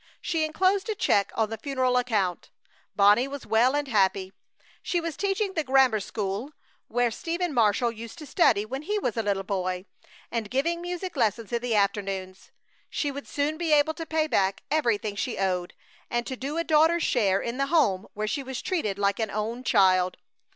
She 0.19 0.43
enclosed 0.43 0.89
a 0.89 0.95
check 0.95 1.31
on 1.35 1.51
the 1.51 1.59
funeral 1.59 1.95
account. 1.95 2.49
Bonnie 2.95 3.27
was 3.27 3.45
well 3.45 3.75
and 3.75 3.87
happy. 3.87 4.33
She 4.81 4.99
was 4.99 5.15
teaching 5.15 5.53
the 5.53 5.63
grammar 5.63 5.99
school 5.99 6.53
where 6.87 7.11
Stephen 7.11 7.53
Marshall 7.53 7.91
used 7.91 8.17
to 8.17 8.25
study 8.25 8.65
when 8.65 8.81
he 8.81 8.97
was 8.97 9.15
a 9.15 9.21
little 9.21 9.43
boy, 9.43 9.85
and 10.31 10.49
giving 10.49 10.81
music 10.81 11.15
lessons 11.15 11.53
in 11.53 11.61
the 11.61 11.75
afternoons. 11.75 12.49
She 12.89 13.11
would 13.11 13.27
soon 13.27 13.59
be 13.59 13.73
able 13.73 13.93
to 13.93 14.07
pay 14.07 14.25
back 14.25 14.63
everything 14.71 15.15
she 15.15 15.37
owed 15.37 15.75
and 16.09 16.25
to 16.25 16.35
do 16.35 16.57
a 16.57 16.63
daughter's 16.63 17.03
share 17.03 17.39
in 17.39 17.57
the 17.59 17.67
home 17.67 18.07
where 18.15 18.27
she 18.27 18.41
was 18.41 18.63
treated 18.63 18.97
like 18.97 19.19
an 19.19 19.29
own 19.29 19.63
child. 19.63 20.17